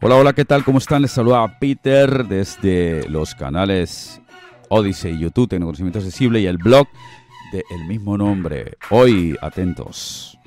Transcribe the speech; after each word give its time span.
Hola, 0.00 0.14
hola, 0.14 0.32
¿qué 0.32 0.44
tal? 0.44 0.62
¿Cómo 0.62 0.78
están? 0.78 1.02
Les 1.02 1.10
saluda 1.10 1.58
Peter 1.58 2.24
desde 2.28 3.08
los 3.08 3.34
canales 3.34 4.22
Odyssey, 4.68 5.18
YouTube, 5.18 5.48
Tecnoconocimiento 5.48 5.98
Accesible 5.98 6.38
y 6.38 6.46
el 6.46 6.56
blog 6.56 6.86
de 7.50 7.64
el 7.68 7.84
mismo 7.88 8.16
nombre. 8.16 8.76
Hoy, 8.90 9.36
atentos, 9.42 10.38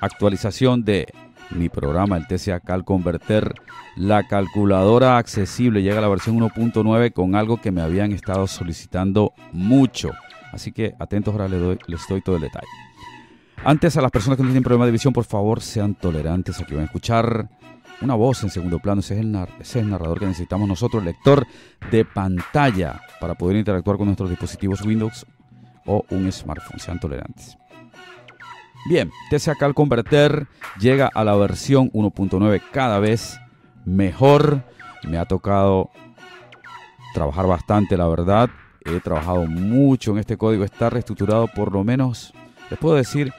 actualización 0.00 0.84
de 0.84 1.06
mi 1.50 1.68
programa, 1.68 2.16
el 2.16 2.26
TCA 2.26 2.58
Cal 2.58 2.84
Converter. 2.84 3.54
La 3.94 4.26
calculadora 4.26 5.16
accesible 5.16 5.82
llega 5.82 5.98
a 5.98 6.02
la 6.02 6.08
versión 6.08 6.40
1.9 6.40 7.12
con 7.12 7.36
algo 7.36 7.60
que 7.60 7.70
me 7.70 7.82
habían 7.82 8.10
estado 8.10 8.48
solicitando 8.48 9.32
mucho. 9.52 10.10
Así 10.50 10.72
que 10.72 10.96
atentos, 10.98 11.32
ahora 11.32 11.46
les 11.46 11.60
doy, 11.60 11.78
les 11.86 12.00
doy 12.08 12.20
todo 12.20 12.34
el 12.34 12.42
detalle. 12.42 12.66
Antes, 13.64 13.96
a 13.96 14.02
las 14.02 14.10
personas 14.10 14.38
que 14.38 14.42
no 14.42 14.48
tienen 14.48 14.64
problema 14.64 14.86
de 14.86 14.90
visión, 14.90 15.12
por 15.12 15.24
favor, 15.24 15.60
sean 15.60 15.94
tolerantes. 15.94 16.60
Aquí 16.60 16.74
van 16.74 16.82
a 16.82 16.86
escuchar 16.86 17.48
una 18.00 18.14
voz 18.14 18.42
en 18.42 18.50
segundo 18.50 18.78
plano. 18.78 19.00
Ese 19.00 19.14
es, 19.14 19.20
el 19.20 19.36
ese 19.60 19.80
es 19.80 19.86
narrador 19.86 20.18
que 20.18 20.26
necesitamos 20.26 20.68
nosotros, 20.68 21.04
lector 21.04 21.46
de 21.90 22.04
pantalla, 22.04 23.00
para 23.20 23.34
poder 23.34 23.56
interactuar 23.56 23.96
con 23.96 24.06
nuestros 24.06 24.30
dispositivos 24.30 24.82
Windows 24.82 25.26
o 25.86 26.04
un 26.10 26.30
smartphone. 26.30 26.80
Sean 26.80 26.98
tolerantes. 26.98 27.56
Bien, 28.84 29.12
TCA 29.30 29.54
al 29.60 29.74
Converter 29.74 30.48
llega 30.80 31.08
a 31.12 31.22
la 31.22 31.36
versión 31.36 31.90
1.9 31.92 32.60
cada 32.72 32.98
vez 32.98 33.38
mejor. 33.84 34.64
Me 35.04 35.18
ha 35.18 35.24
tocado 35.24 35.90
trabajar 37.14 37.46
bastante, 37.46 37.96
la 37.96 38.08
verdad. 38.08 38.50
He 38.84 38.98
trabajado 38.98 39.46
mucho 39.46 40.12
en 40.12 40.18
este 40.18 40.36
código. 40.36 40.64
Está 40.64 40.90
reestructurado 40.90 41.46
por 41.46 41.72
lo 41.72 41.84
menos, 41.84 42.32
les 42.70 42.78
puedo 42.78 42.96
decir, 42.96 43.32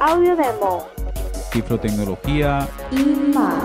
Audio 0.00 0.34
demo 0.36 0.88
cifrotecnología 1.52 2.66
y 2.90 3.04
más. 3.34 3.62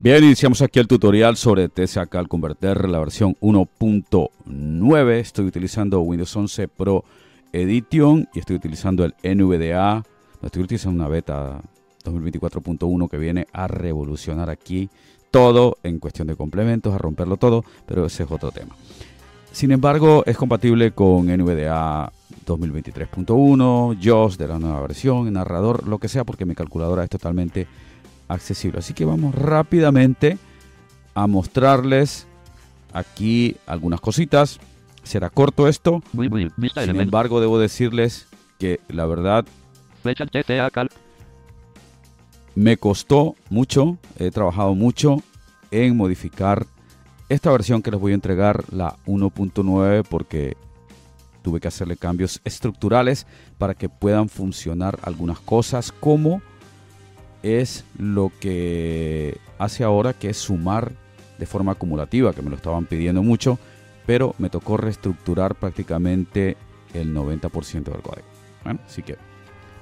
Bien, 0.00 0.24
iniciamos 0.24 0.60
aquí 0.62 0.80
el 0.80 0.88
tutorial 0.88 1.36
sobre 1.36 1.68
TCA 1.68 2.08
al 2.14 2.26
Converter, 2.26 2.88
la 2.88 2.98
versión 2.98 3.36
1.9. 3.40 5.10
Estoy 5.12 5.44
utilizando 5.44 6.00
Windows 6.00 6.34
11 6.34 6.66
Pro 6.66 7.04
Edition 7.52 8.28
y 8.34 8.40
estoy 8.40 8.56
utilizando 8.56 9.04
el 9.04 9.14
NVDA. 9.22 10.02
Estoy 10.42 10.64
utilizando 10.64 11.04
una 11.04 11.08
beta 11.08 11.62
2024.1 12.04 13.08
que 13.08 13.18
viene 13.18 13.46
a 13.52 13.68
revolucionar 13.68 14.50
aquí 14.50 14.90
todo 15.30 15.78
en 15.82 15.98
cuestión 15.98 16.28
de 16.28 16.36
complementos, 16.36 16.94
a 16.94 16.98
romperlo 16.98 17.36
todo, 17.36 17.64
pero 17.86 18.06
ese 18.06 18.22
es 18.24 18.30
otro 18.30 18.52
tema. 18.52 18.76
Sin 19.50 19.70
embargo, 19.72 20.22
es 20.26 20.36
compatible 20.36 20.92
con 20.92 21.26
NVDA 21.26 22.12
2023.1, 22.46 23.98
JOS 24.02 24.38
de 24.38 24.48
la 24.48 24.58
nueva 24.58 24.80
versión, 24.82 25.32
narrador, 25.32 25.86
lo 25.86 25.98
que 25.98 26.08
sea, 26.08 26.24
porque 26.24 26.46
mi 26.46 26.54
calculadora 26.54 27.04
es 27.04 27.10
totalmente 27.10 27.66
accesible. 28.28 28.78
Así 28.78 28.94
que 28.94 29.04
vamos 29.04 29.34
rápidamente 29.34 30.38
a 31.14 31.26
mostrarles 31.26 32.26
aquí 32.92 33.56
algunas 33.66 34.00
cositas. 34.00 34.58
Será 35.02 35.30
corto 35.30 35.68
esto. 35.68 36.02
Sin 36.84 37.00
embargo, 37.00 37.40
debo 37.40 37.58
decirles 37.58 38.28
que 38.58 38.80
la 38.88 39.06
verdad 39.06 39.44
me 42.54 42.76
costó 42.76 43.34
mucho, 43.50 43.98
he 44.18 44.30
trabajado 44.30 44.74
mucho 44.74 45.22
en 45.70 45.96
modificar 45.96 46.66
esta 47.28 47.50
versión 47.50 47.82
que 47.82 47.90
les 47.90 48.00
voy 48.00 48.12
a 48.12 48.16
entregar, 48.16 48.64
la 48.72 48.96
1.9, 49.06 50.04
porque 50.08 50.56
tuve 51.42 51.60
que 51.60 51.68
hacerle 51.68 51.96
cambios 51.96 52.40
estructurales 52.44 53.26
para 53.58 53.74
que 53.74 53.88
puedan 53.88 54.28
funcionar 54.28 54.98
algunas 55.02 55.40
cosas, 55.40 55.92
como 55.92 56.42
es 57.42 57.84
lo 57.98 58.30
que 58.40 59.38
hace 59.58 59.82
ahora, 59.82 60.12
que 60.12 60.30
es 60.30 60.36
sumar 60.36 60.92
de 61.38 61.46
forma 61.46 61.72
acumulativa, 61.72 62.32
que 62.32 62.42
me 62.42 62.50
lo 62.50 62.56
estaban 62.56 62.86
pidiendo 62.86 63.22
mucho, 63.22 63.58
pero 64.06 64.34
me 64.38 64.50
tocó 64.50 64.76
reestructurar 64.76 65.54
prácticamente 65.54 66.56
el 66.94 67.14
90% 67.14 67.84
del 67.84 68.02
código. 68.02 68.26
Bueno, 68.62 68.80
así 68.86 69.02
que 69.02 69.16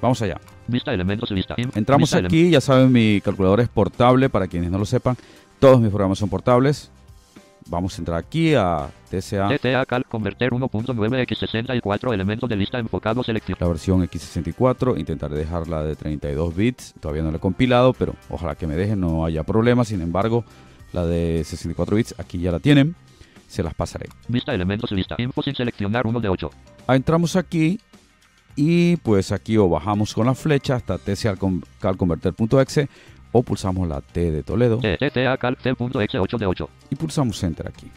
vamos 0.01 0.23
allá. 0.23 0.41
Vista 0.67 0.93
elementos 0.93 1.31
vista. 1.31 1.57
Entramos 1.75 2.15
aquí, 2.15 2.51
ya 2.51 2.61
saben, 2.61 2.93
mi 2.93 3.21
calculador 3.21 3.61
es 3.61 3.69
portable, 3.69 4.29
para 4.29 4.47
quienes 4.47 4.71
no 4.71 4.79
lo 4.79 4.85
sepan, 4.85 5.17
todos 5.59 5.81
mis 5.81 5.91
programas 5.91 6.19
son 6.19 6.29
portables. 6.29 6.91
Vamos 7.67 7.97
a 7.97 8.01
entrar 8.01 8.19
aquí 8.19 8.55
a 8.55 8.89
TCA. 9.11 9.49
TCA 9.57 9.85
Cal 9.87 10.05
Converter 10.07 10.51
1.9 10.51 11.27
X64 11.27 12.13
elementos 12.13 12.49
de 12.49 12.57
lista 12.57 12.79
enfocado 12.79 13.23
selección. 13.23 13.59
La 13.61 13.69
versión 13.69 14.03
X64, 14.03 14.99
intentaré 14.99 15.37
dejarla 15.37 15.83
de 15.85 15.95
32 15.95 16.57
bits. 16.57 16.95
Todavía 16.99 17.23
no 17.23 17.31
la 17.31 17.37
he 17.37 17.41
compilado, 17.41 17.93
pero 17.93 18.15
ojalá 18.29 18.55
que 18.55 18.67
me 18.67 18.77
dejen, 18.77 19.01
no 19.01 19.25
haya 19.25 19.45
problema. 19.45 19.85
Sin 19.85 20.01
embargo, 20.01 20.45
la 20.93 21.05
de 21.07 21.43
64 21.45 21.97
bits 21.97 22.15
aquí 22.19 22.39
ya 22.39 22.51
la 22.51 22.59
tienen. 22.59 22.97
Se 23.47 23.63
las 23.63 23.75
pasaré. 23.75 24.09
Vista 24.29 24.55
elementos 24.55 24.91
lista. 24.93 25.17
Info 25.19 25.43
sin 25.43 25.55
seleccionar 25.55 26.07
uno 26.07 26.21
de 26.21 26.29
8. 26.29 26.51
Ah, 26.87 26.97
entramos 26.97 27.37
aquí 27.37 27.79
y 28.57 28.97
pues 28.97 29.33
aquí 29.33 29.57
o 29.57 29.69
bajamos 29.69 30.15
con 30.15 30.27
la 30.27 30.35
flecha 30.35 30.77
hasta 30.77 30.99
tcalconverter.exe 30.99 32.89
o 33.33 33.43
pulsamos 33.43 33.89
la 33.89 34.01
T 34.01 34.31
de 34.31 34.43
Toledo 34.43 34.79
TCA 34.79 35.37
Cal 35.37 35.57
C.exe 35.63 36.19
8 36.19 36.39
de 36.39 36.47
8. 36.47 36.69
y 36.91 36.97
pulsamos 36.97 37.43
Enter 37.43 37.69
aquí. 37.69 37.91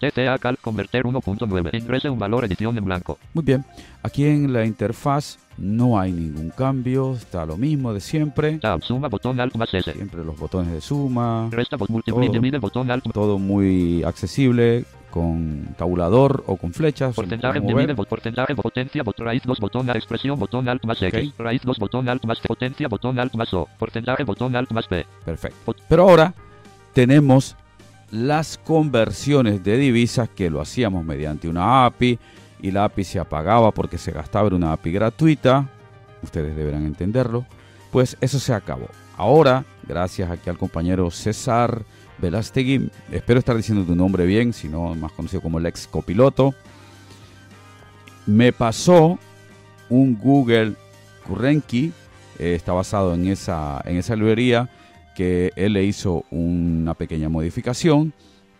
TCA 0.00 0.38
Cal 0.38 0.56
Converter 0.58 1.04
1.9. 1.04 1.78
Ingrese 1.78 2.08
un 2.08 2.18
valor 2.18 2.44
edición 2.46 2.76
en 2.78 2.84
blanco. 2.84 3.18
Muy 3.34 3.44
bien, 3.44 3.64
aquí 4.02 4.24
en 4.24 4.50
la 4.52 4.64
interfaz 4.64 5.38
no 5.58 6.00
hay 6.00 6.10
ningún 6.10 6.48
cambio, 6.50 7.12
está 7.14 7.44
lo 7.44 7.58
mismo 7.58 7.92
de 7.92 8.00
siempre. 8.00 8.56
Tab, 8.58 8.82
suma, 8.82 9.08
botón 9.08 9.38
Alt 9.38 9.54
más 9.56 9.74
S. 9.74 9.92
Siempre 9.92 10.24
los 10.24 10.38
botones 10.38 10.72
de 10.72 10.80
suma, 10.80 11.48
Resta, 11.50 11.76
multiplica, 11.86 12.32
divide, 12.32 12.58
botón 12.58 12.90
Alt. 12.90 13.12
todo 13.12 13.38
muy 13.38 14.02
accesible, 14.04 14.86
con 15.10 15.74
tabulador 15.76 16.44
o 16.46 16.56
con 16.56 16.72
flechas. 16.72 17.14
Porcentaje, 17.14 17.60
bot, 17.60 18.08
porcentaje, 18.08 18.54
potencia, 18.54 19.02
bot, 19.02 19.18
raíz 19.18 19.42
2, 19.44 19.58
botón 19.60 19.90
A, 19.90 19.92
expresión, 19.92 20.38
botón 20.38 20.68
Alt 20.68 20.84
más 20.84 21.02
X. 21.02 21.28
Ok. 21.28 21.34
Raíz 21.38 21.62
2, 21.62 21.78
botón 21.78 22.08
Alt 22.08 22.24
más 22.24 22.40
potencia, 22.40 22.88
botón 22.88 23.18
Alt 23.18 23.34
más 23.34 23.52
O. 23.52 23.68
Porcentaje, 23.78 24.24
botón 24.24 24.56
Alt 24.56 24.70
más 24.72 24.86
P. 24.86 25.04
Perfecto. 25.24 25.74
Pero 25.88 26.08
ahora 26.08 26.34
tenemos 26.92 27.56
las 28.10 28.58
conversiones 28.58 29.62
de 29.62 29.76
divisas 29.76 30.28
que 30.28 30.50
lo 30.50 30.60
hacíamos 30.60 31.04
mediante 31.04 31.48
una 31.48 31.84
API 31.86 32.18
y 32.62 32.70
la 32.70 32.84
API 32.84 33.04
se 33.04 33.18
apagaba 33.18 33.70
porque 33.72 33.98
se 33.98 34.12
gastaba 34.12 34.48
en 34.48 34.54
una 34.54 34.72
API 34.72 34.92
gratuita. 34.92 35.68
Ustedes 36.22 36.54
deberán 36.56 36.86
entenderlo. 36.86 37.46
Pues 37.90 38.16
eso 38.20 38.38
se 38.38 38.52
acabó. 38.52 38.88
Ahora, 39.16 39.64
gracias 39.86 40.30
aquí 40.30 40.48
al 40.48 40.58
compañero 40.58 41.10
César 41.10 41.82
Velastegui, 42.20 42.90
espero 43.10 43.38
estar 43.38 43.56
diciendo 43.56 43.84
tu 43.84 43.94
nombre 43.94 44.26
bien, 44.26 44.52
si 44.52 44.68
no 44.68 44.94
más 44.94 45.12
conocido 45.12 45.40
como 45.42 45.58
el 45.58 45.66
ex 45.66 45.86
copiloto, 45.86 46.54
me 48.26 48.52
pasó 48.52 49.18
un 49.88 50.16
Google 50.18 50.74
Currency, 51.26 51.92
eh, 52.38 52.54
está 52.54 52.72
basado 52.72 53.14
en 53.14 53.26
esa, 53.28 53.80
en 53.84 53.96
esa 53.96 54.14
librería, 54.16 54.68
que 55.16 55.52
él 55.56 55.72
le 55.72 55.84
hizo 55.84 56.24
una 56.30 56.94
pequeña 56.94 57.28
modificación 57.28 58.12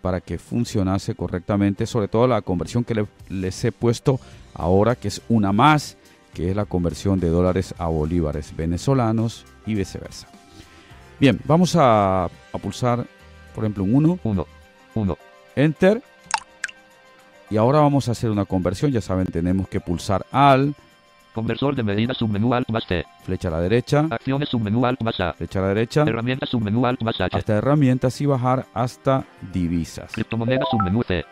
para 0.03 0.21
que 0.21 0.39
funcionase 0.39 1.15
correctamente, 1.15 1.87
sobre 1.87 2.09
todo 2.09 2.27
la 2.27 2.43
conversión 2.43 2.85
que 2.85 2.95
le- 2.95 3.07
les 3.29 3.63
he 3.65 3.71
puesto 3.73 4.19
ahora, 4.55 4.97
que 4.97 5.09
es 5.09 5.21
una 5.29 5.53
más, 5.53 5.97
que 6.35 6.51
es 6.51 6.57
la 6.57 6.65
conversión 6.65 7.21
de 7.21 7.29
dólares 7.29 7.75
a 7.79 7.87
bolívares 7.87 8.57
venezolanos 8.57 9.45
y 9.67 9.75
viceversa. 9.75 10.27
Bien, 11.21 11.39
vamos 11.45 11.77
a 11.77 12.29
pulsar, 12.63 13.07
por 13.55 13.65
ejemplo, 13.65 13.85
un 13.85 13.95
1, 13.95 14.19
1, 14.23 14.47
1, 14.95 15.19
Enter. 15.57 16.03
Y 17.51 17.57
ahora 17.57 17.81
vamos 17.81 18.09
a 18.09 18.13
hacer 18.13 18.31
una 18.31 18.45
conversión. 18.45 18.93
Ya 18.93 19.01
saben, 19.01 19.27
tenemos 19.27 19.69
que 19.69 19.81
pulsar 19.81 20.25
al, 20.31 20.75
conversor 21.33 21.75
de 21.75 21.83
medida 21.83 22.15
submenú 22.15 22.55
alt 22.55 22.69
más 22.71 22.87
T, 22.87 23.05
flecha 23.23 23.49
a 23.49 23.53
la 23.53 23.61
derecha, 23.61 24.07
acciones 24.11 24.49
submenú 24.49 24.85
alt 24.85 25.01
más 25.03 25.19
A, 25.21 25.33
flecha 25.33 25.59
a 25.61 25.63
la 25.63 25.69
derecha, 25.69 26.03
herramientas 26.03 26.49
submenú 26.49 26.87
alt 26.87 27.03
más 27.03 27.21
H, 27.21 27.37
hasta 27.37 27.57
herramientas 27.57 28.21
y 28.21 28.27
bajar 28.27 28.67
hasta 28.75 29.25
divisas. 29.53 30.13
criptomoneda 30.13 30.65
submenú 30.71 31.03
C, 31.03 31.25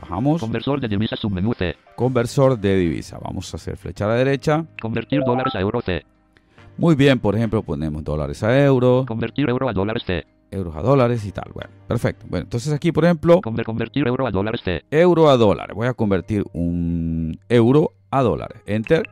Bajamos, 0.00 0.40
conversor 0.40 0.80
de 0.80 0.88
divisas 0.88 1.18
submenú 1.20 1.54
C, 1.54 1.76
conversor 1.94 2.58
de 2.58 2.76
divisa. 2.76 3.18
Vamos 3.22 3.52
a 3.54 3.56
hacer 3.56 3.76
flecha 3.76 4.06
a 4.06 4.08
la 4.08 4.14
derecha. 4.14 4.64
convertir 4.80 5.22
dólares 5.24 5.54
a 5.54 5.60
euro 5.60 5.80
C, 5.80 6.04
Muy 6.76 6.96
bien, 6.96 7.18
por 7.20 7.36
ejemplo, 7.36 7.62
ponemos 7.62 8.02
dólares 8.02 8.42
a 8.42 8.64
euros, 8.64 9.06
convertir 9.06 9.48
euro 9.48 9.68
a 9.68 9.72
dólares 9.72 10.02
C, 10.04 10.26
euros 10.50 10.76
a 10.76 10.82
dólares 10.82 11.24
y 11.24 11.32
tal. 11.32 11.50
Bueno, 11.52 11.70
perfecto. 11.88 12.26
Bueno, 12.28 12.44
entonces 12.44 12.72
aquí, 12.72 12.92
por 12.92 13.04
ejemplo, 13.04 13.40
conver- 13.40 13.64
convertir 13.64 14.06
euro 14.06 14.26
a 14.26 14.30
dólares 14.30 14.60
C, 14.64 14.84
euro 14.90 15.28
a 15.28 15.36
dólares. 15.36 15.74
Voy 15.74 15.86
a 15.88 15.94
convertir 15.94 16.44
un 16.52 17.38
euro 17.48 17.90
a 18.10 18.22
dólares. 18.22 18.62
Enter. 18.66 19.02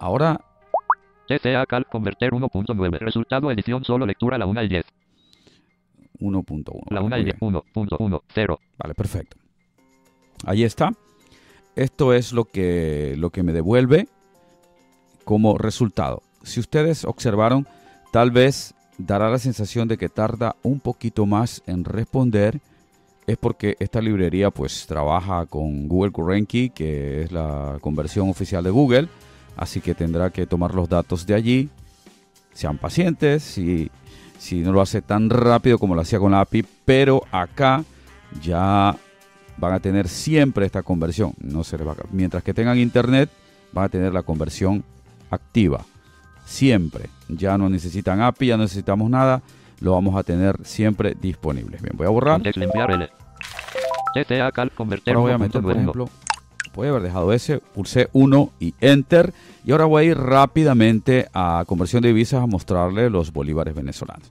Ahora, 0.00 0.40
TCA 1.28 1.64
Cal 1.66 1.86
convertir 1.86 2.30
1.9, 2.32 2.98
resultado 2.98 3.50
edición 3.50 3.84
solo 3.84 4.04
lectura 4.04 4.36
la 4.36 4.46
1 4.46 4.62
y 4.64 4.68
10, 4.68 4.84
1.1. 6.20 6.82
la 6.90 7.00
1 7.00 7.08
Muy 7.16 7.20
y 7.20 7.24
bien. 7.24 7.36
10, 7.40 7.52
1.1, 7.74 8.22
0, 8.34 8.60
Vale, 8.78 8.94
perfecto. 8.94 9.36
Ahí 10.44 10.64
está. 10.64 10.92
Esto 11.76 12.12
es 12.12 12.32
lo 12.32 12.44
que, 12.44 13.14
lo 13.16 13.30
que 13.30 13.42
me 13.42 13.52
devuelve 13.52 14.08
como 15.24 15.56
resultado. 15.56 16.22
Si 16.42 16.60
ustedes 16.60 17.04
observaron, 17.04 17.66
tal 18.12 18.30
vez 18.32 18.74
dará 19.06 19.30
la 19.30 19.38
sensación 19.38 19.88
de 19.88 19.96
que 19.98 20.08
tarda 20.08 20.56
un 20.62 20.80
poquito 20.80 21.26
más 21.26 21.62
en 21.66 21.84
responder. 21.84 22.60
Es 23.26 23.36
porque 23.36 23.76
esta 23.78 24.00
librería 24.00 24.50
pues 24.50 24.86
trabaja 24.86 25.46
con 25.46 25.86
Google 25.88 26.10
Current 26.12 26.48
Key, 26.48 26.70
que 26.70 27.22
es 27.22 27.32
la 27.32 27.78
conversión 27.80 28.28
oficial 28.28 28.64
de 28.64 28.70
Google. 28.70 29.08
Así 29.56 29.80
que 29.80 29.94
tendrá 29.94 30.30
que 30.30 30.46
tomar 30.46 30.74
los 30.74 30.88
datos 30.88 31.26
de 31.26 31.34
allí. 31.34 31.68
Sean 32.52 32.78
pacientes, 32.78 33.42
si 33.44 33.90
no 34.60 34.72
lo 34.72 34.80
hace 34.80 35.02
tan 35.02 35.30
rápido 35.30 35.78
como 35.78 35.94
lo 35.94 36.00
hacía 36.00 36.18
con 36.18 36.32
la 36.32 36.40
API. 36.40 36.64
Pero 36.84 37.22
acá 37.30 37.84
ya 38.42 38.96
van 39.56 39.72
a 39.72 39.80
tener 39.80 40.08
siempre 40.08 40.66
esta 40.66 40.82
conversión. 40.82 41.32
No 41.38 41.62
se 41.62 41.78
les 41.78 41.86
va 41.86 41.92
a- 41.92 41.96
Mientras 42.10 42.42
que 42.42 42.52
tengan 42.54 42.78
internet, 42.78 43.30
van 43.72 43.84
a 43.84 43.88
tener 43.88 44.12
la 44.12 44.22
conversión 44.22 44.82
activa. 45.30 45.84
Siempre. 46.44 47.08
Ya 47.28 47.56
no 47.56 47.68
necesitan 47.68 48.20
API, 48.20 48.48
ya 48.48 48.56
no 48.56 48.64
necesitamos 48.64 49.10
nada. 49.10 49.42
Lo 49.80 49.92
vamos 49.92 50.16
a 50.16 50.22
tener 50.22 50.56
siempre 50.64 51.16
disponible. 51.20 51.78
Bien, 51.80 51.94
voy 51.96 52.06
a 52.06 52.10
borrar. 52.10 52.42
Ahora 55.06 55.20
voy 55.20 55.32
a 55.32 55.38
meter, 55.38 55.62
por 55.62 55.72
1.9, 55.72 55.76
ejemplo, 55.76 56.08
puede 56.72 56.90
haber 56.90 57.02
dejado 57.02 57.32
ese, 57.32 57.58
pulsé 57.58 58.08
1 58.12 58.52
y 58.60 58.74
Enter. 58.80 59.32
Y 59.64 59.72
ahora 59.72 59.86
voy 59.86 60.04
a 60.04 60.06
ir 60.06 60.18
rápidamente 60.18 61.28
a 61.32 61.64
conversión 61.66 62.02
de 62.02 62.08
divisas 62.08 62.42
a 62.42 62.46
mostrarle 62.46 63.10
los 63.10 63.32
bolívares 63.32 63.74
venezolanos. 63.74 64.30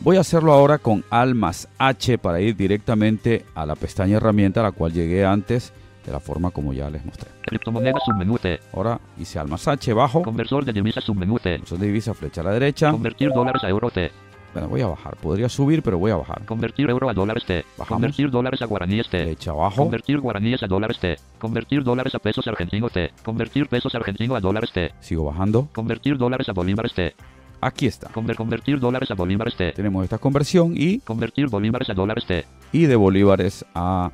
Voy 0.00 0.16
a 0.16 0.20
hacerlo 0.20 0.52
ahora 0.52 0.78
con 0.78 1.04
Al 1.10 1.34
más 1.34 1.68
H 1.78 2.18
para 2.18 2.40
ir 2.40 2.56
directamente 2.56 3.44
a 3.54 3.64
la 3.64 3.76
pestaña 3.76 4.16
herramienta 4.16 4.60
a 4.60 4.64
la 4.64 4.72
cual 4.72 4.92
llegué 4.92 5.24
antes 5.24 5.72
de 6.04 6.12
la 6.12 6.20
forma 6.20 6.50
como 6.50 6.72
ya 6.72 6.90
les 6.90 7.04
mostré. 7.04 7.30
criptomoneda 7.42 7.98
submenú 8.04 8.36
C, 8.38 8.60
Ahora 8.72 9.00
hice 9.18 9.38
Al 9.38 9.48
más 9.48 9.66
H, 9.68 9.92
bajo, 9.92 10.22
conversor 10.22 10.64
de 10.64 10.72
divisas 10.72 11.04
submenú 11.04 11.38
C, 11.38 11.50
conversión 11.54 11.80
de 11.80 11.86
divisas, 11.86 12.16
flecha 12.16 12.40
a 12.40 12.44
la 12.44 12.52
derecha. 12.52 12.90
convertir 12.90 13.30
dólares 13.32 13.62
a 13.64 13.68
euro 13.68 13.90
C, 13.90 14.10
Bueno, 14.52 14.68
voy 14.68 14.82
a 14.82 14.86
bajar, 14.86 15.16
podría 15.16 15.48
subir, 15.48 15.82
pero 15.82 15.98
voy 15.98 16.10
a 16.12 16.16
bajar. 16.16 16.44
convertir 16.44 16.88
euro 16.90 17.08
a 17.08 17.14
dólares 17.14 17.44
T, 17.44 17.64
Bajamos. 17.76 17.88
convertir 17.88 18.30
dólares 18.30 18.62
a 18.62 18.66
guaraníes 18.66 19.08
T, 19.08 19.24
Flecha 19.24 19.50
abajo, 19.50 19.76
Convertir 19.76 20.20
guaraníes 20.20 20.62
a 20.62 20.66
dólares 20.66 20.98
T. 21.00 21.16
Convertir 21.38 21.82
dólares 21.82 22.14
a 22.14 22.18
pesos 22.18 22.46
argentinos 22.46 22.92
T. 22.92 23.10
Convertir 23.24 23.66
pesos 23.68 23.94
argentinos 23.94 24.36
a 24.36 24.40
dólares 24.40 24.70
T. 24.72 24.92
sigo 25.00 25.24
bajando. 25.24 25.68
Convertir 25.74 26.16
dólares 26.18 26.48
a 26.48 26.52
bolívares 26.52 26.92
T. 26.94 27.14
Aquí 27.60 27.86
está. 27.86 28.10
Conver- 28.12 28.36
convertir 28.36 28.78
dólares 28.78 29.10
a 29.10 29.14
bolívares 29.14 29.56
T. 29.56 29.72
Tenemos 29.72 30.04
esta 30.04 30.18
conversión 30.18 30.74
y 30.76 30.98
Convertir 31.00 31.48
bolívares 31.48 31.88
a 31.90 31.94
dólares 31.94 32.24
T. 32.26 32.44
y 32.72 32.84
de 32.86 32.94
bolívares 32.94 33.64
a 33.74 34.12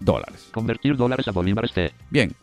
dólares. 0.00 0.48
Convertir 0.52 0.96
dólares 0.96 1.26
a 1.28 1.32
bolívares 1.32 1.72
T. 1.72 1.92
Bien, 2.10 2.34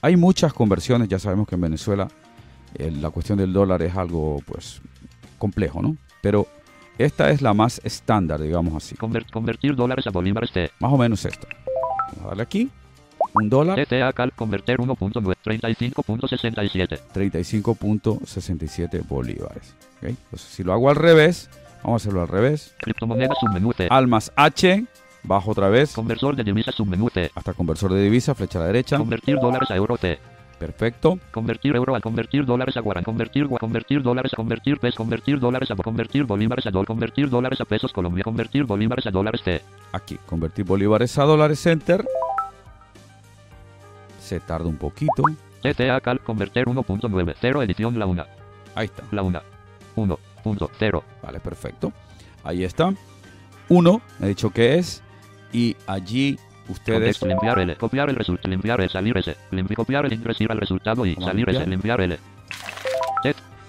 hay 0.00 0.16
muchas 0.16 0.52
conversiones, 0.52 1.08
ya 1.08 1.18
sabemos 1.18 1.46
que 1.48 1.54
en 1.54 1.60
Venezuela 1.60 2.08
eh, 2.74 2.90
la 2.90 3.10
cuestión 3.10 3.38
del 3.38 3.52
dólar 3.52 3.82
es 3.82 3.94
algo 3.96 4.40
pues 4.46 4.80
complejo, 5.38 5.82
¿no? 5.82 5.96
Pero 6.20 6.46
esta 6.98 7.30
es 7.30 7.42
la 7.42 7.54
más 7.54 7.80
estándar, 7.84 8.40
digamos 8.40 8.74
así. 8.74 8.94
Conver- 8.96 9.30
convertir 9.30 9.74
dólares 9.74 10.06
a 10.06 10.10
bolívares 10.10 10.52
T. 10.52 10.70
Más 10.80 10.92
o 10.92 10.96
menos 10.98 11.24
esto. 11.24 11.46
Vamos 12.08 12.24
a 12.24 12.28
darle 12.28 12.42
aquí. 12.42 12.70
Un 13.34 13.48
dólar, 13.48 13.82
TTA 13.86 14.12
Cal 14.12 14.32
convertir 14.32 14.78
1.9. 14.78 15.36
35.67. 15.44 17.00
35.67 17.14 19.06
bolívares. 19.06 19.74
¿ok? 19.98 20.08
Entonces, 20.08 20.48
si 20.48 20.62
lo 20.64 20.72
hago 20.72 20.90
al 20.90 20.96
revés, 20.96 21.48
vamos 21.82 22.02
a 22.02 22.02
hacerlo 22.02 22.22
al 22.22 22.28
revés. 22.28 22.74
Criptomoneda 22.80 23.34
submenú 23.40 23.72
C. 23.72 23.86
Al 23.90 24.06
más 24.08 24.32
H, 24.36 24.84
bajo 25.24 25.50
otra 25.52 25.68
vez 25.68 25.92
Conversor 25.94 26.36
de 26.36 26.44
divisas 26.44 26.74
submenú 26.74 27.08
C. 27.08 27.30
hasta 27.34 27.52
conversor 27.52 27.92
de 27.92 28.02
divisa, 28.02 28.34
flecha 28.34 28.58
a 28.58 28.62
la 28.62 28.66
derecha. 28.68 28.98
Convertir 28.98 29.36
dólares 29.40 29.70
a 29.70 29.76
euro 29.76 29.96
T. 29.98 30.18
Perfecto. 30.58 31.18
Convertir 31.32 31.74
euro 31.74 31.96
a 31.96 32.00
convertir 32.00 32.44
dólares 32.46 32.76
a 32.76 32.80
guarán. 32.80 33.02
Convertir 33.02 33.46
gua- 33.48 33.58
convertir 33.58 34.00
dólares 34.02 34.32
a 34.32 34.36
convertir 34.36 34.78
pesos. 34.78 34.96
Convertir 34.96 35.40
dólares 35.40 35.68
a 35.72 35.74
convertir 35.74 36.24
bolívares 36.24 36.66
a 36.66 36.70
dólar. 36.70 36.86
Convertir 36.86 37.28
dólares 37.28 37.60
a 37.60 37.64
pesos 37.64 37.92
Colombia. 37.92 38.22
Convertir 38.22 38.64
bolívares 38.64 39.04
a 39.06 39.10
dólares 39.10 39.42
T. 39.42 39.60
Aquí, 39.92 40.18
convertir 40.24 40.64
bolívares 40.64 41.18
a 41.18 41.24
dólares, 41.24 41.66
enter. 41.66 42.04
Se 44.20 44.38
tarda 44.40 44.68
un 44.68 44.76
poquito. 44.76 45.24
TTA 45.62 46.00
Cal 46.00 46.20
convertir 46.20 46.66
1.9. 46.66 47.34
0 47.40 47.62
edición 47.62 47.98
la 47.98 48.06
1. 48.06 48.24
Ahí 48.76 48.84
está. 48.86 49.02
La 49.10 49.22
1. 49.22 49.42
1.0. 49.96 51.02
Vale, 51.22 51.40
perfecto. 51.40 51.92
Ahí 52.44 52.62
está. 52.64 52.92
Uno, 53.68 54.00
me 54.18 54.26
ha 54.26 54.28
dicho 54.28 54.50
que 54.50 54.78
es. 54.78 55.02
Y 55.52 55.76
allí 55.86 56.38
ustedes 56.68 57.18
Contexto, 57.18 57.26
limpiar 57.26 57.58
L. 57.58 57.76
Copiar 57.76 58.08
el 58.10 58.16
resultado. 58.16 58.48
Limpiar 58.50 58.80
el 58.80 58.88
salir 58.90 59.16
S. 59.18 59.36
Limpi- 59.50 59.74
copiar 59.74 60.06
el 60.06 60.12
ingresar 60.14 60.52
al 60.52 60.58
resultado 60.58 61.04
y 61.06 61.14
salir 61.16 61.48
S. 61.48 61.58
limpiar. 61.66 61.68
Limpiar 61.68 62.00
L. 62.00 62.18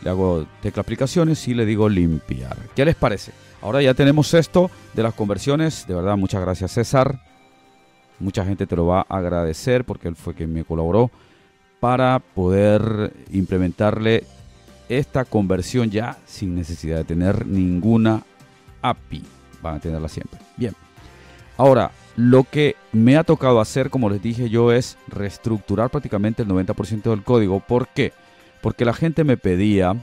le 0.04 0.10
hago 0.10 0.46
tecla 0.62 0.82
aplicaciones 0.82 1.48
y 1.48 1.54
le 1.54 1.66
digo 1.66 1.88
limpiar. 1.88 2.58
¿Qué 2.76 2.84
les 2.84 2.96
parece? 2.96 3.32
Ahora 3.62 3.82
ya 3.82 3.94
tenemos 3.94 4.34
esto 4.34 4.70
de 4.94 5.02
las 5.04 5.14
conversiones. 5.14 5.88
De 5.88 5.96
verdad, 5.96 6.18
muchas 6.18 6.42
gracias 6.42 6.72
César. 6.74 7.20
Mucha 8.20 8.44
gente 8.46 8.68
te 8.68 8.76
lo 8.76 8.86
va 8.86 9.06
a 9.08 9.18
agradecer 9.18 9.86
porque 9.86 10.10
él 10.10 10.16
fue 10.18 10.34
quien 10.34 10.54
me 10.54 10.66
colaboró 10.66 11.10
para 11.80 12.20
poder 12.20 13.14
implementarle 13.32 14.26
esta 14.90 15.24
conversión 15.26 15.90
ya 15.90 16.18
sin 16.26 16.54
necesidad 16.54 16.98
de 16.98 17.04
tener 17.06 17.48
ninguna 17.48 18.24
API. 18.82 19.24
Van 19.62 19.76
a 19.76 19.80
tenerla 19.80 20.10
siempre. 20.10 20.40
Bien. 20.58 20.74
Ahora, 21.58 21.92
lo 22.16 22.44
que 22.44 22.76
me 22.92 23.18
ha 23.18 23.24
tocado 23.24 23.60
hacer, 23.60 23.90
como 23.90 24.10
les 24.10 24.22
dije 24.22 24.50
yo, 24.50 24.72
es 24.72 24.98
reestructurar 25.08 25.90
prácticamente 25.90 26.44
el 26.44 26.50
90% 26.50 27.04
del 27.04 27.24
código. 27.24 27.60
¿Por 27.60 27.88
qué? 27.88 28.14
Porque 28.62 28.86
la 28.86 28.94
gente 28.94 29.24
me 29.24 29.38
pedía 29.38 29.96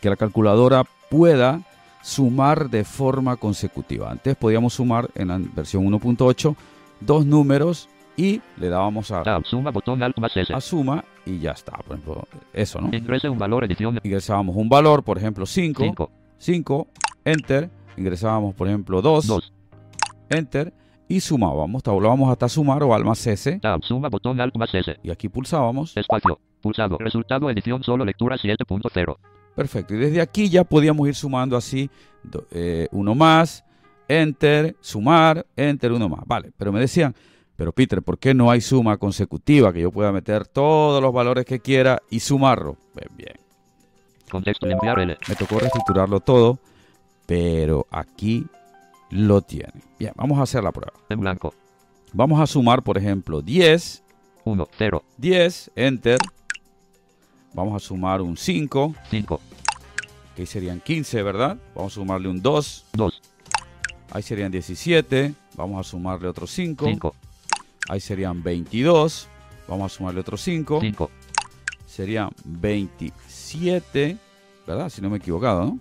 que 0.00 0.10
la 0.10 0.16
calculadora 0.16 0.84
pueda 1.10 1.62
sumar 2.02 2.70
de 2.70 2.84
forma 2.84 3.36
consecutiva. 3.36 4.10
Antes 4.10 4.36
podíamos 4.36 4.74
sumar 4.74 5.10
en 5.14 5.28
la 5.28 5.38
versión 5.38 5.84
1.8 5.90 6.54
dos 7.00 7.26
números 7.26 7.88
y 8.16 8.40
le 8.56 8.68
dábamos 8.68 9.10
a, 9.10 9.22
Tab. 9.22 9.44
Suma 9.44 9.70
botón 9.70 10.02
alt 10.02 10.16
más 10.18 10.34
S. 10.36 10.52
a 10.52 10.60
suma 10.60 11.04
y 11.26 11.38
ya 11.38 11.50
está. 11.50 11.72
Por 11.72 11.96
ejemplo, 11.96 12.28
eso, 12.52 12.80
¿no? 12.80 12.96
Ingrese 12.96 13.28
un 13.28 13.38
valor 13.38 13.64
edición 13.64 13.98
Ingresábamos 14.02 14.56
un 14.56 14.68
valor, 14.68 15.02
por 15.02 15.18
ejemplo 15.18 15.44
5, 15.44 15.82
5. 15.82 16.10
5, 16.38 16.88
enter. 17.24 17.70
Ingresábamos, 17.96 18.54
por 18.54 18.68
ejemplo 18.68 19.02
2, 19.02 19.26
2. 19.26 19.52
Enter. 20.28 20.72
Y 21.08 21.20
sumábamos, 21.20 21.84
tablábamos 21.84 22.30
hasta 22.32 22.48
sumar 22.48 22.82
o 22.82 22.92
al 22.92 23.04
más 23.04 23.24
S. 23.26 23.60
Tab. 23.60 23.82
Suma 23.84 24.08
botón 24.08 24.40
alt 24.40 24.56
más 24.56 24.74
S. 24.74 24.96
Y 25.04 25.10
aquí 25.10 25.28
pulsábamos. 25.28 25.96
Espacio. 25.96 26.40
Pulsado. 26.60 26.98
Resultado 26.98 27.48
edición 27.48 27.82
solo 27.84 28.04
lectura 28.04 28.36
7.0. 28.36 29.16
Perfecto. 29.54 29.94
Y 29.94 29.98
desde 29.98 30.20
aquí 30.20 30.48
ya 30.48 30.64
podíamos 30.64 31.06
ir 31.06 31.14
sumando 31.14 31.56
así 31.56 31.88
eh, 32.50 32.88
uno 32.90 33.14
más, 33.14 33.64
enter, 34.08 34.76
sumar, 34.80 35.46
enter, 35.54 35.92
uno 35.92 36.08
más. 36.08 36.20
Vale, 36.26 36.50
pero 36.56 36.72
me 36.72 36.80
decían, 36.80 37.14
pero 37.56 37.72
Peter, 37.72 38.02
¿por 38.02 38.18
qué 38.18 38.34
no 38.34 38.50
hay 38.50 38.60
suma 38.60 38.98
consecutiva? 38.98 39.72
Que 39.72 39.80
yo 39.80 39.90
pueda 39.90 40.12
meter 40.12 40.46
todos 40.46 41.00
los 41.02 41.12
valores 41.12 41.44
que 41.44 41.60
quiera 41.60 42.02
y 42.10 42.20
sumarlo. 42.20 42.76
Pues 42.92 43.06
bien, 43.16 43.36
Contexto 44.30 44.66
limpiar 44.66 44.98
L. 44.98 45.16
me 45.28 45.34
tocó 45.36 45.58
reestructurarlo 45.58 46.20
todo, 46.20 46.58
pero 47.26 47.86
aquí 47.90 48.46
lo 49.10 49.42
tiene. 49.42 49.82
Bien, 49.98 50.12
vamos 50.16 50.38
a 50.38 50.42
hacer 50.42 50.62
la 50.62 50.72
prueba. 50.72 50.92
En 51.08 51.20
blanco. 51.20 51.54
Vamos 52.12 52.40
a 52.40 52.46
sumar, 52.46 52.82
por 52.82 52.98
ejemplo, 52.98 53.42
10, 53.42 54.02
1. 54.44 54.68
0. 54.78 55.04
10, 55.18 55.70
enter, 55.76 56.18
vamos 57.56 57.82
a 57.82 57.84
sumar 57.84 58.20
un 58.20 58.36
5, 58.36 58.94
5, 59.10 59.40
que 60.34 60.42
ahí 60.42 60.46
serían 60.46 60.80
15, 60.80 61.22
¿verdad? 61.22 61.56
Vamos 61.74 61.92
a 61.92 61.94
sumarle 61.94 62.28
un 62.28 62.42
2, 62.42 62.86
2, 62.92 63.22
ahí 64.12 64.22
serían 64.22 64.52
17, 64.52 65.34
vamos 65.56 65.80
a 65.80 65.90
sumarle 65.90 66.28
otro 66.28 66.46
5, 66.46 66.84
5, 66.86 67.14
ahí 67.88 68.00
serían 68.00 68.42
22, 68.42 69.28
vamos 69.66 69.92
a 69.92 69.96
sumarle 69.96 70.20
otro 70.20 70.36
5, 70.36 70.80
5, 70.82 71.10
serían 71.86 72.28
27, 72.44 74.18
¿verdad? 74.66 74.90
Si 74.90 75.00
no 75.00 75.08
me 75.08 75.16
he 75.16 75.18
equivocado, 75.18 75.64
¿no? 75.64 75.78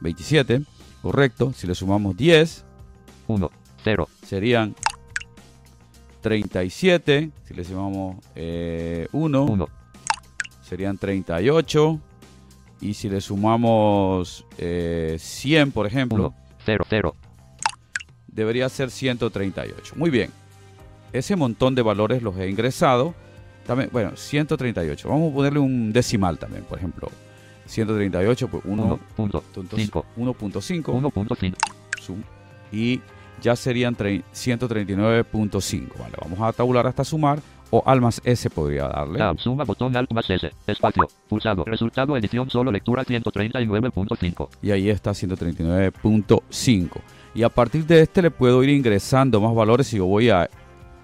27, 0.00 0.62
correcto. 1.02 1.52
Si 1.54 1.66
le 1.66 1.74
sumamos 1.74 2.16
10, 2.16 2.64
1, 3.28 3.50
0, 3.84 4.08
serían 4.24 4.74
37. 6.20 7.30
Si 7.44 7.54
le 7.54 7.64
sumamos 7.64 8.16
eh, 8.34 9.08
1, 9.12 9.44
1, 9.44 9.68
serían 10.62 10.98
38. 10.98 12.00
Y 12.80 12.94
si 12.94 13.08
le 13.08 13.20
sumamos 13.20 14.44
eh, 14.58 15.16
100, 15.18 15.72
por 15.72 15.86
ejemplo, 15.86 16.26
1, 16.26 16.34
0, 16.64 16.84
0, 16.88 17.16
debería 18.26 18.68
ser 18.68 18.90
138. 18.90 19.94
Muy 19.96 20.10
bien. 20.10 20.30
Ese 21.12 21.36
montón 21.36 21.74
de 21.74 21.82
valores 21.82 22.22
los 22.22 22.36
he 22.36 22.50
ingresado. 22.50 23.14
También, 23.66 23.88
bueno, 23.92 24.16
138. 24.16 25.08
Vamos 25.08 25.32
a 25.32 25.34
ponerle 25.34 25.58
un 25.58 25.92
decimal 25.92 26.38
también, 26.38 26.64
por 26.64 26.78
ejemplo. 26.78 27.10
138, 27.66 28.48
pues 28.48 28.62
1, 28.64 28.82
1, 28.84 28.98
punto, 29.16 29.42
puntos- 29.54 29.78
5, 29.80 30.04
1.5 30.16 30.92
1.5, 30.92 31.54
sum- 32.00 32.22
y 32.72 33.00
ya 33.42 33.54
serían 33.56 33.94
tre- 33.96 34.22
139.5. 34.32 35.98
Vale, 35.98 36.14
vamos 36.20 36.40
a 36.40 36.52
tabular 36.52 36.86
hasta 36.86 37.04
sumar 37.04 37.38
o 37.70 37.82
al 37.84 38.00
más 38.00 38.20
S 38.24 38.48
podría 38.50 38.88
darle. 38.88 39.18
Tab, 39.18 39.38
suma, 39.38 39.64
botón, 39.64 39.96
alt, 39.96 40.10
más 40.12 40.28
S, 40.30 40.50
espacio, 40.66 41.08
pulsado, 41.28 41.64
resultado, 41.64 42.16
edición, 42.16 42.48
solo, 42.48 42.70
lectura, 42.70 43.04
139.5, 43.04 44.48
Y 44.62 44.70
ahí 44.70 44.88
está 44.90 45.12
139.5. 45.12 47.00
Y 47.34 47.42
a 47.42 47.48
partir 47.48 47.84
de 47.86 48.00
este 48.02 48.22
le 48.22 48.30
puedo 48.30 48.62
ir 48.62 48.70
ingresando 48.70 49.40
más 49.40 49.54
valores. 49.54 49.88
Si 49.88 49.96
yo 49.98 50.06
voy 50.06 50.30
a 50.30 50.48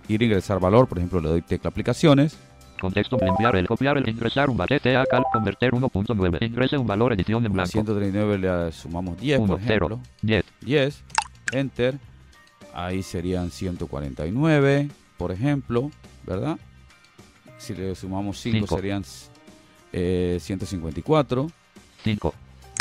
ir 0.08 0.20
a 0.20 0.24
ingresar 0.24 0.60
valor, 0.60 0.86
por 0.88 0.98
ejemplo, 0.98 1.20
le 1.20 1.28
doy 1.28 1.42
tecla 1.42 1.68
aplicaciones. 1.68 2.38
Contexto, 2.82 3.16
enviar 3.22 3.56
el, 3.56 3.66
copiar 3.66 3.96
el, 3.96 4.08
ingresar 4.08 4.50
un 4.50 4.56
valor, 4.56 4.80
TA, 4.80 5.06
cal, 5.06 5.22
converter 5.32 5.72
1.9, 5.72 6.44
ingrese 6.44 6.76
un 6.76 6.86
valor, 6.86 7.12
edición 7.12 7.46
en 7.46 7.52
A 7.52 7.54
blanco, 7.54 7.70
139 7.70 8.38
le 8.38 8.72
sumamos 8.72 9.18
10, 9.18 9.38
1, 9.38 9.46
por 9.46 9.60
ejemplo. 9.60 9.88
0, 9.88 10.00
10, 10.22 10.44
10, 10.60 11.04
enter, 11.52 11.98
ahí 12.74 13.02
serían 13.02 13.50
149, 13.50 14.88
por 15.16 15.30
ejemplo, 15.30 15.90
¿verdad? 16.26 16.58
Si 17.56 17.74
le 17.74 17.94
sumamos 17.94 18.38
5 18.40 18.58
Cinco. 18.58 18.76
serían 18.76 19.04
eh, 19.92 20.38
154, 20.40 21.46
5, 22.02 22.34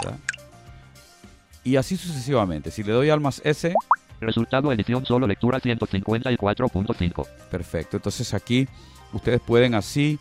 ¿verdad? 0.03 0.20
Y 1.63 1.75
así 1.75 1.96
sucesivamente. 1.96 2.72
Si 2.72 2.81
le 2.81 2.91
doy 2.91 3.12
al 3.12 3.20
más 3.20 3.39
S, 3.46 3.72
resultado, 4.20 4.72
edición, 4.72 5.05
solo, 5.05 5.27
lectura, 5.27 5.60
154.5, 5.60 7.27
perfecto. 7.51 7.98
Entonces 7.98 8.34
aquí 8.34 8.67
ustedes 9.13 9.39
pueden 9.39 9.75
así 9.75 10.19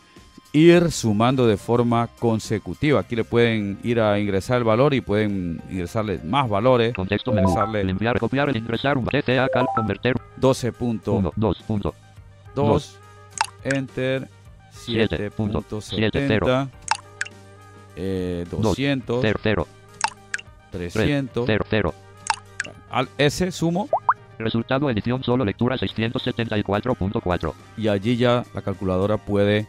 ir 0.53 0.91
sumando 0.91 1.47
de 1.47 1.57
forma 1.57 2.09
consecutiva. 2.19 3.01
Aquí 3.01 3.17
le 3.17 3.25
pueden 3.25 3.79
ir 3.83 4.01
a 4.01 4.19
ingresar 4.19 4.59
el 4.59 4.65
valor 4.65 4.95
y 4.95 5.01
pueden 5.01 5.63
ingresarle 5.71 6.21
más 6.25 6.49
valores. 6.49 6.95
contexto, 6.95 7.33
menú, 7.33 7.49
Ingresarle 7.49 7.81
enviar, 7.83 8.19
copiar 8.19 8.49
el, 8.49 8.57
ingresar 8.57 8.99
un 8.99 9.05
valor, 9.05 9.23
TA, 9.23 9.49
cal, 9.49 9.67
converter. 9.75 10.17
12.2 10.41 11.01
1, 11.07 11.33
2, 11.37 11.63
punto, 11.63 11.95
enter 13.65 14.29
Siete 14.73 15.31
punto. 15.31 15.63
siete 15.81 16.27
7.70 16.29 16.69
eh, 17.97 18.47
200 18.51 19.21
0, 19.21 19.39
0, 19.43 19.67
300 20.71 21.45
0, 21.47 21.65
0, 21.69 21.95
al 22.91 23.09
S 23.19 23.53
sumo 23.53 23.89
resultado, 24.41 24.91
edición, 24.91 25.23
solo, 25.23 25.45
lectura, 25.45 25.77
674.4, 25.77 27.53
y 27.77 27.89
allí 27.89 28.17
ya 28.17 28.45
la 28.55 28.63
calculadora 28.63 29.17
puede 29.17 29.67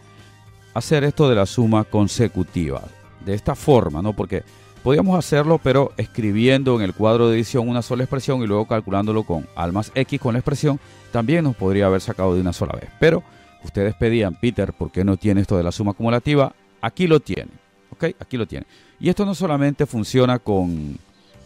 hacer 0.74 1.04
esto 1.04 1.30
de 1.30 1.36
la 1.36 1.46
suma 1.46 1.84
consecutiva 1.84 2.82
de 3.26 3.34
esta 3.34 3.56
forma, 3.56 4.02
¿no? 4.02 4.14
Porque 4.14 4.44
podíamos 4.84 5.18
hacerlo 5.18 5.60
pero 5.62 5.92
escribiendo 5.98 6.76
en 6.76 6.82
el 6.82 6.94
cuadro 6.94 7.30
de 7.30 7.36
edición 7.36 7.70
una 7.70 7.82
sola 7.82 8.04
expresión 8.04 8.42
y 8.42 8.48
luego 8.48 8.68
calculándolo 8.68 9.24
con 9.24 9.48
al 9.56 9.74
más 9.74 9.92
X 9.94 10.20
con 10.20 10.34
la 10.34 10.40
expresión, 10.40 10.80
también 11.12 11.44
nos 11.44 11.56
podría 11.56 11.88
haber 11.88 12.02
sacado 12.02 12.34
de 12.34 12.42
una 12.42 12.54
sola 12.54 12.74
vez. 12.74 12.90
Pero 13.00 13.24
ustedes 13.64 13.94
pedían, 13.96 14.36
Peter, 14.36 14.74
¿por 14.74 14.92
qué 14.92 15.04
no 15.04 15.18
tiene 15.18 15.42
esto 15.42 15.58
de 15.58 15.64
la 15.64 15.72
suma 15.72 15.92
acumulativa? 15.92 16.54
Aquí 16.82 17.08
lo 17.08 17.20
tiene, 17.20 17.52
¿ok? 17.92 18.06
Aquí 18.20 18.38
lo 18.38 18.48
tiene. 18.48 18.66
Y 19.00 19.10
esto 19.10 19.26
no 19.26 19.36
solamente 19.36 19.86
funciona 19.86 20.40
con, 20.40 20.98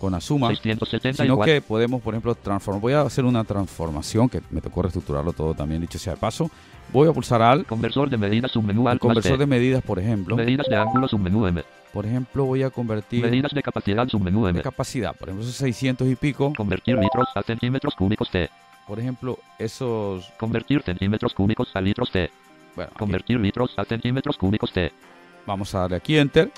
con 0.06 0.12
la 0.12 0.22
suma, 0.22 0.50
sino 0.50 0.86
674, 0.86 1.46
que 1.46 1.62
podemos, 1.62 2.00
por 2.00 2.14
ejemplo, 2.14 2.36
transformar. 2.36 2.80
Voy 2.80 2.94
a 2.94 3.02
hacer 3.02 3.26
una 3.26 3.44
transformación 3.44 4.30
que 4.30 4.40
me 4.52 4.62
tocó 4.62 4.84
reestructurarlo 4.84 5.34
todo 5.34 5.56
también, 5.56 5.82
dicho 5.82 5.98
sea 5.98 6.14
de 6.14 6.20
paso. 6.20 6.52
Voy 6.94 7.10
a 7.10 7.12
pulsar 7.12 7.42
al 7.42 7.66
conversor 7.66 8.08
de 8.08 8.16
medidas, 8.16 8.52
submenú, 8.52 8.84
más 8.84 9.00
conversor 9.00 9.40
de 9.40 9.48
medidas, 9.48 9.82
por 9.82 9.98
ejemplo. 9.98 10.36
medidas 10.36 10.68
de 10.70 10.76
ángulo, 10.76 11.08
submenú 11.08 11.48
M, 11.48 11.64
Por 11.92 12.06
ejemplo, 12.06 12.46
voy 12.46 12.62
a 12.62 12.70
convertir 12.70 13.24
medidas 13.24 13.52
de 13.52 13.64
capacidad, 13.64 14.08
submenú 14.08 14.48
M, 14.48 14.60
de 14.60 14.64
capacidad. 14.64 15.16
Por 15.16 15.30
ejemplo, 15.30 15.44
esos 15.44 15.56
600 15.56 16.08
y 16.08 16.16
pico. 16.16 16.54
convertir 16.56 16.96
litros 17.00 17.28
a 17.34 17.42
centímetros 17.42 17.96
cúbicos 17.96 18.30
T, 18.30 18.48
Por 18.88 19.00
ejemplo, 19.00 19.40
esos. 19.58 20.32
convertir 20.38 20.84
centímetros 20.84 21.34
cúbicos 21.34 21.76
a 21.76 21.82
litros 21.82 22.12
T, 22.12 22.30
Bueno, 22.76 22.92
convertir 22.96 23.40
litros 23.40 23.74
a 23.76 23.86
centímetros 23.86 24.38
cúbicos 24.38 24.72
T, 24.72 24.92
vamos 25.48 25.74
a 25.74 25.80
darle 25.80 25.98
aquí 25.98 26.16
Enter. 26.16 26.52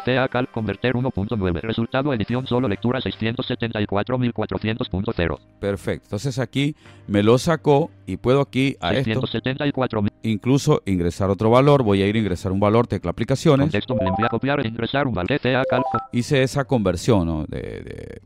TTA 0.00 0.28
cal, 0.28 0.48
converter 0.48 0.94
1.9, 0.94 1.60
resultado, 1.60 2.12
edición, 2.12 2.46
solo, 2.46 2.68
lectura, 2.68 3.00
674.400.0, 3.00 5.38
Perfecto. 5.60 6.06
Entonces 6.06 6.38
aquí 6.38 6.74
me 7.06 7.22
lo 7.22 7.38
sacó 7.38 7.90
y 8.06 8.16
puedo 8.16 8.40
aquí 8.40 8.76
a 8.80 8.94
esto 8.94 9.20
674.000, 9.22 10.10
incluso 10.22 10.82
ingresar 10.86 11.30
otro 11.30 11.50
valor. 11.50 11.82
Voy 11.82 12.02
a 12.02 12.06
ir 12.06 12.16
a 12.16 12.18
ingresar 12.18 12.52
un 12.52 12.60
valor, 12.60 12.86
tecla 12.86 13.10
aplicaciones. 13.10 13.64
contexto, 13.66 13.96
enviar, 14.00 14.30
copiar, 14.30 14.60
e 14.64 14.68
ingresar 14.68 15.06
un 15.06 15.14
valor, 15.14 15.38
cal, 15.40 15.82
hice 16.12 16.42
esa 16.42 16.64
conversión 16.64 17.26
¿no? 17.26 17.44
de, 17.46 17.60
de- 17.60 18.20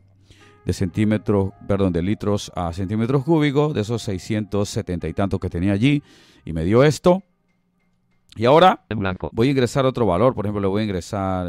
de 0.65 0.73
centímetros, 0.73 1.51
perdón, 1.67 1.93
de 1.93 2.01
litros 2.03 2.51
a 2.55 2.71
centímetros 2.73 3.23
cúbicos, 3.23 3.73
de 3.73 3.81
esos 3.81 4.03
670 4.03 5.07
y 5.07 5.13
tantos 5.13 5.39
que 5.39 5.49
tenía 5.49 5.71
allí, 5.71 6.03
y 6.45 6.53
me 6.53 6.63
dio 6.63 6.83
esto. 6.83 7.23
Y 8.35 8.45
ahora 8.45 8.83
en 8.89 8.99
blanco, 8.99 9.29
voy 9.33 9.47
a 9.47 9.51
ingresar 9.51 9.85
otro 9.85 10.05
valor, 10.05 10.33
por 10.33 10.45
ejemplo, 10.45 10.61
le 10.61 10.67
voy 10.67 10.81
a 10.81 10.85
ingresar 10.85 11.47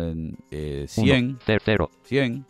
eh, 0.50 0.87
100, 0.88 1.38
0, 1.44 1.90
100, 2.04 2.32
le 2.34 2.42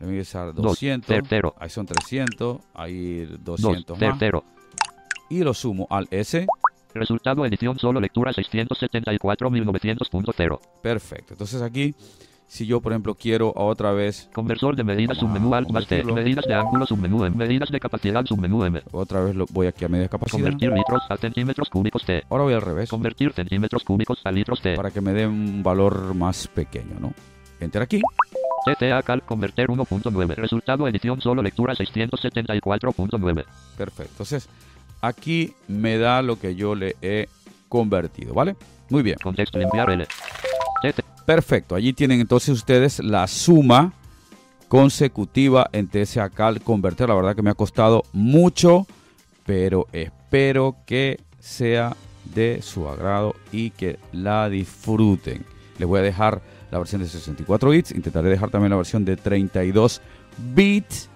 voy 0.00 0.08
a 0.08 0.10
ingresar 0.10 0.52
2, 0.54 0.62
200, 0.62 1.22
0, 1.28 1.54
ahí 1.58 1.70
son 1.70 1.86
300, 1.86 2.58
ahí 2.74 3.28
2, 3.40 3.60
200 3.60 4.00
más, 4.00 4.16
0, 4.18 4.44
y 5.30 5.44
lo 5.44 5.54
sumo 5.54 5.86
al 5.90 6.08
S, 6.10 6.44
resultado, 6.94 7.46
edición, 7.46 7.78
solo, 7.78 8.00
lectura, 8.00 8.32
674.900.0, 8.32 10.60
perfecto. 10.82 11.34
Entonces 11.34 11.62
aquí, 11.62 11.94
si 12.46 12.66
yo, 12.66 12.80
por 12.80 12.92
ejemplo, 12.92 13.14
quiero 13.14 13.52
otra 13.56 13.92
vez, 13.92 14.28
conversor 14.32 14.76
de 14.76 14.84
medidas, 14.84 15.16
Vamos 15.18 15.32
a 15.32 15.38
submenú, 15.38 15.54
alt, 15.54 15.70
más 15.70 15.86
T, 15.86 16.04
medidas 16.04 16.44
de 16.46 16.54
ángulo, 16.54 16.86
submenú 16.86 17.24
M, 17.24 17.36
medidas 17.36 17.70
de 17.70 17.80
capacidad, 17.80 18.24
submenú 18.24 18.64
M, 18.64 18.82
otra 18.92 19.20
vez 19.20 19.34
lo 19.34 19.46
voy 19.50 19.66
aquí 19.66 19.84
a 19.84 19.88
media 19.88 20.08
capacidad, 20.08 20.42
convertir 20.42 20.72
litros 20.72 21.02
a 21.08 21.16
centímetros 21.16 21.68
cúbicos 21.68 22.04
T, 22.04 22.22
ahora 22.30 22.44
voy 22.44 22.54
al 22.54 22.62
revés. 22.62 22.88
convertir 22.88 23.32
centímetros 23.32 23.84
cúbicos 23.84 24.20
a 24.24 24.30
litros 24.30 24.60
T, 24.60 24.74
para 24.74 24.90
que 24.90 25.00
me 25.00 25.12
dé 25.12 25.26
un 25.26 25.62
valor 25.62 26.14
más 26.14 26.46
pequeño, 26.48 26.98
¿no? 27.00 27.12
Enter 27.60 27.82
aquí. 27.82 28.00
TTA 28.66 29.02
cal, 29.02 29.22
converter 29.22 29.68
1.9, 29.68 30.34
resultado, 30.34 30.88
edición, 30.88 31.20
solo, 31.20 31.42
lectura, 31.42 31.74
674.9, 31.74 33.44
Perfecto. 33.76 34.10
Entonces, 34.12 34.48
aquí 35.00 35.54
me 35.68 35.98
da 35.98 36.20
lo 36.22 36.38
que 36.38 36.56
yo 36.56 36.74
le 36.74 36.96
he 37.00 37.28
convertido, 37.68 38.34
¿vale? 38.34 38.56
Muy 38.90 39.02
bien. 39.02 39.16
contexto, 39.22 39.60
enviar 39.60 39.90
L, 39.90 40.06
TT, 40.82 41.00
Perfecto. 41.26 41.74
Allí 41.74 41.92
tienen 41.92 42.20
entonces 42.20 42.50
ustedes 42.50 43.00
la 43.00 43.26
suma 43.26 43.92
consecutiva 44.68 45.68
en 45.72 45.88
TSA 45.88 46.30
Cal 46.30 46.60
converter. 46.60 47.08
La 47.08 47.16
verdad 47.16 47.34
que 47.34 47.42
me 47.42 47.50
ha 47.50 47.54
costado 47.54 48.04
mucho, 48.12 48.86
pero 49.44 49.86
espero 49.92 50.76
que 50.86 51.20
sea 51.40 51.96
de 52.34 52.62
su 52.62 52.88
agrado 52.88 53.34
y 53.50 53.70
que 53.70 53.98
la 54.12 54.48
disfruten. 54.48 55.44
Les 55.78 55.88
voy 55.88 55.98
a 55.98 56.02
dejar 56.02 56.40
la 56.70 56.78
versión 56.78 57.02
de 57.02 57.08
64 57.08 57.70
bits, 57.70 57.92
intentaré 57.92 58.28
dejar 58.28 58.50
también 58.50 58.70
la 58.70 58.76
versión 58.76 59.04
de 59.04 59.16
32 59.16 60.00
bits 60.54 61.08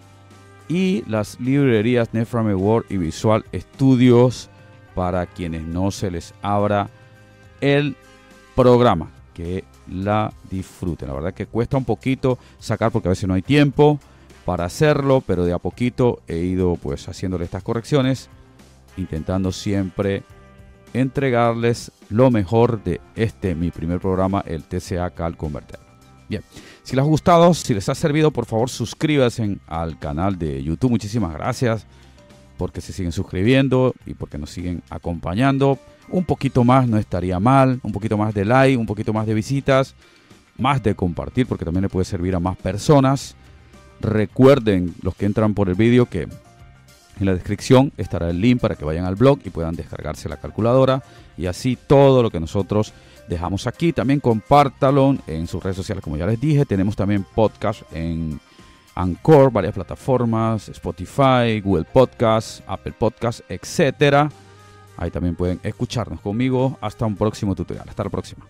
y 0.68 1.02
las 1.08 1.40
librerías 1.40 2.14
Netframe 2.14 2.54
Word 2.54 2.86
y 2.88 2.96
Visual 2.96 3.44
Studios 3.52 4.48
para 4.94 5.26
quienes 5.26 5.62
no 5.62 5.90
se 5.90 6.10
les 6.10 6.34
abra 6.42 6.88
el 7.60 7.96
programa, 8.54 9.10
que 9.34 9.64
la 9.88 10.32
disfruten. 10.50 11.08
La 11.08 11.14
verdad 11.14 11.34
que 11.34 11.46
cuesta 11.46 11.76
un 11.76 11.84
poquito 11.84 12.38
sacar 12.58 12.90
porque 12.90 13.08
a 13.08 13.10
veces 13.10 13.28
no 13.28 13.34
hay 13.34 13.42
tiempo 13.42 13.99
para 14.44 14.64
hacerlo, 14.64 15.22
pero 15.26 15.44
de 15.44 15.52
a 15.52 15.58
poquito 15.58 16.22
he 16.26 16.38
ido 16.38 16.76
pues 16.76 17.08
haciéndole 17.08 17.44
estas 17.44 17.62
correcciones, 17.62 18.28
intentando 18.96 19.52
siempre 19.52 20.22
entregarles 20.92 21.92
lo 22.08 22.30
mejor 22.30 22.82
de 22.82 23.00
este, 23.14 23.54
mi 23.54 23.70
primer 23.70 24.00
programa, 24.00 24.42
el 24.46 24.64
TCA 24.64 25.10
Cal 25.10 25.37
Converter. 25.37 25.78
Bien, 26.28 26.42
si 26.82 26.96
les 26.96 27.04
ha 27.04 27.08
gustado, 27.08 27.54
si 27.54 27.75
les 27.75 27.88
ha 27.88 27.94
servido, 27.94 28.30
por 28.30 28.46
favor 28.46 28.70
suscríbanse 28.70 29.58
al 29.66 29.99
canal 29.99 30.38
de 30.38 30.62
YouTube. 30.62 30.90
Muchísimas 30.90 31.32
gracias 31.32 31.87
porque 32.56 32.80
se 32.80 32.92
siguen 32.92 33.12
suscribiendo 33.12 33.94
y 34.06 34.14
porque 34.14 34.38
nos 34.38 34.50
siguen 34.50 34.82
acompañando. 34.90 35.78
Un 36.10 36.24
poquito 36.24 36.64
más 36.64 36.88
no 36.88 36.98
estaría 36.98 37.38
mal, 37.38 37.80
un 37.82 37.92
poquito 37.92 38.18
más 38.18 38.34
de 38.34 38.44
like, 38.44 38.76
un 38.76 38.86
poquito 38.86 39.12
más 39.12 39.26
de 39.26 39.34
visitas, 39.34 39.94
más 40.58 40.82
de 40.82 40.94
compartir 40.94 41.46
porque 41.46 41.64
también 41.64 41.82
le 41.82 41.88
puede 41.88 42.04
servir 42.04 42.34
a 42.34 42.40
más 42.40 42.56
personas. 42.56 43.36
Recuerden 44.00 44.94
los 45.02 45.14
que 45.14 45.26
entran 45.26 45.54
por 45.54 45.68
el 45.68 45.74
vídeo 45.74 46.06
que 46.06 46.22
en 47.20 47.26
la 47.26 47.34
descripción 47.34 47.92
estará 47.96 48.30
el 48.30 48.40
link 48.40 48.60
para 48.60 48.76
que 48.76 48.84
vayan 48.84 49.04
al 49.04 49.14
blog 49.14 49.40
y 49.44 49.50
puedan 49.50 49.76
descargarse 49.76 50.28
la 50.28 50.38
calculadora 50.38 51.02
y 51.36 51.46
así 51.46 51.76
todo 51.76 52.22
lo 52.22 52.30
que 52.30 52.40
nosotros 52.40 52.92
dejamos 53.28 53.66
aquí. 53.66 53.92
También 53.92 54.20
compártalo 54.20 55.16
en 55.26 55.46
sus 55.46 55.62
redes 55.62 55.76
sociales, 55.76 56.02
como 56.02 56.16
ya 56.16 56.26
les 56.26 56.40
dije. 56.40 56.64
Tenemos 56.64 56.96
también 56.96 57.26
podcast 57.34 57.82
en 57.92 58.40
Anchor, 58.94 59.52
varias 59.52 59.74
plataformas, 59.74 60.68
Spotify, 60.70 61.60
Google 61.62 61.84
Podcast, 61.84 62.62
Apple 62.66 62.94
Podcast, 62.98 63.40
etcétera. 63.48 64.30
Ahí 65.00 65.11
también 65.11 65.35
pueden 65.35 65.59
escucharnos 65.62 66.21
conmigo. 66.21 66.78
Hasta 66.80 67.07
un 67.07 67.16
próximo 67.16 67.54
tutorial. 67.57 67.88
Hasta 67.88 68.04
la 68.04 68.11
próxima. 68.11 68.47